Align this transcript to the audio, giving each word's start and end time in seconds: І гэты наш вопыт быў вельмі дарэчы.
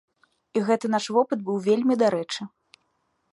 І 0.57 0.63
гэты 0.69 0.89
наш 0.95 1.05
вопыт 1.17 1.39
быў 1.49 1.57
вельмі 1.67 1.99
дарэчы. 2.03 2.41